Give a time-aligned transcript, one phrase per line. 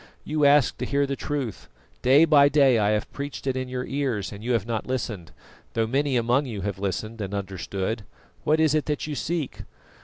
[0.23, 1.69] You ask to hear the truth;
[2.01, 5.31] day by day I have preached it in your ears and you have not listened,
[5.73, 8.03] though many among you have listened and understood.
[8.43, 9.61] What is it that you seek?"